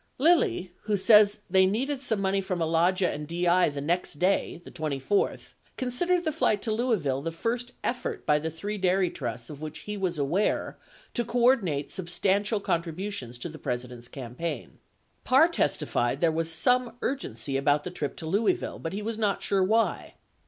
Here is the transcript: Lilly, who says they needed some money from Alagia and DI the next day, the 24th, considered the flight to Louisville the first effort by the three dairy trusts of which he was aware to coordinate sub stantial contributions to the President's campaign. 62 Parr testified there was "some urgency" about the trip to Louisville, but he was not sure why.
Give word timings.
Lilly, 0.17 0.71
who 0.85 0.97
says 0.97 1.41
they 1.47 1.67
needed 1.67 2.01
some 2.01 2.19
money 2.21 2.41
from 2.41 2.59
Alagia 2.59 3.13
and 3.13 3.27
DI 3.27 3.69
the 3.69 3.81
next 3.81 4.15
day, 4.17 4.59
the 4.65 4.71
24th, 4.71 5.53
considered 5.77 6.23
the 6.25 6.31
flight 6.31 6.59
to 6.63 6.71
Louisville 6.71 7.21
the 7.21 7.31
first 7.31 7.73
effort 7.83 8.25
by 8.25 8.39
the 8.39 8.49
three 8.49 8.79
dairy 8.79 9.11
trusts 9.11 9.51
of 9.51 9.61
which 9.61 9.81
he 9.81 9.97
was 9.97 10.17
aware 10.17 10.75
to 11.13 11.23
coordinate 11.23 11.91
sub 11.91 12.07
stantial 12.07 12.63
contributions 12.63 13.37
to 13.37 13.47
the 13.47 13.59
President's 13.59 14.07
campaign. 14.07 14.79
62 14.79 14.79
Parr 15.25 15.47
testified 15.49 16.19
there 16.19 16.31
was 16.31 16.51
"some 16.51 16.97
urgency" 17.03 17.55
about 17.55 17.83
the 17.83 17.91
trip 17.91 18.15
to 18.15 18.25
Louisville, 18.25 18.79
but 18.79 18.93
he 18.93 19.03
was 19.03 19.19
not 19.19 19.43
sure 19.43 19.63
why. 19.63 20.15